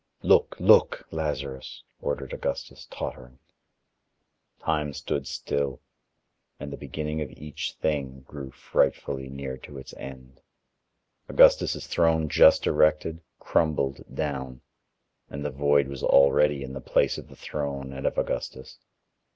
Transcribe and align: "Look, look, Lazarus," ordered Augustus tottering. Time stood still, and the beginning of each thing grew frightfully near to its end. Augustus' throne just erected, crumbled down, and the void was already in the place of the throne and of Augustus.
"Look, 0.23 0.55
look, 0.59 1.05
Lazarus," 1.11 1.83
ordered 2.01 2.33
Augustus 2.33 2.87
tottering. 2.89 3.37
Time 4.59 4.93
stood 4.93 5.27
still, 5.27 5.79
and 6.59 6.73
the 6.73 6.75
beginning 6.75 7.21
of 7.21 7.29
each 7.29 7.73
thing 7.73 8.21
grew 8.21 8.49
frightfully 8.49 9.29
near 9.29 9.57
to 9.57 9.77
its 9.77 9.93
end. 9.97 10.41
Augustus' 11.29 11.85
throne 11.85 12.29
just 12.29 12.65
erected, 12.65 13.21
crumbled 13.39 14.01
down, 14.11 14.61
and 15.29 15.45
the 15.45 15.51
void 15.51 15.87
was 15.87 16.01
already 16.01 16.63
in 16.63 16.73
the 16.73 16.81
place 16.81 17.19
of 17.19 17.27
the 17.27 17.35
throne 17.35 17.93
and 17.93 18.07
of 18.07 18.17
Augustus. 18.17 18.79